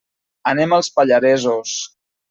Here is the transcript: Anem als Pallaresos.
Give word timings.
Anem 0.51 0.73
als 0.79 0.91
Pallaresos. 0.97 1.79